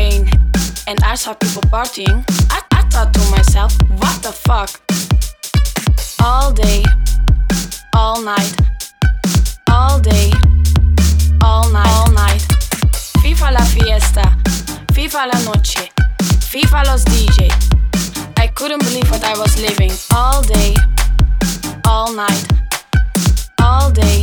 and 0.00 0.98
I 1.04 1.14
saw 1.14 1.34
people 1.34 1.62
partying, 1.62 2.24
I, 2.50 2.62
I 2.72 2.82
thought 2.88 3.12
to 3.12 3.20
myself, 3.30 3.72
what 4.00 4.22
the 4.22 4.32
fuck? 4.32 4.70
All 6.22 6.52
day, 6.52 6.82
all 7.94 8.22
night, 8.22 8.54
all 9.70 10.00
day, 10.00 10.32
all 11.44 11.70
night, 11.70 11.88
all 11.88 12.10
night. 12.12 12.42
Viva 13.22 13.50
la 13.50 13.64
fiesta, 13.64 14.36
Viva 14.92 15.26
la 15.26 15.38
noche, 15.44 15.92
Viva 16.50 16.82
los 16.86 17.04
DJ. 17.04 17.50
I 18.38 18.46
couldn't 18.48 18.82
believe 18.84 19.10
what 19.10 19.22
I 19.24 19.38
was 19.38 19.60
living. 19.60 19.92
All 20.14 20.42
day, 20.42 20.74
all 21.86 22.12
night, 22.12 22.46
all 23.60 23.90
day, 23.90 24.22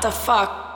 the 0.00 0.10
fuck? 0.10 0.69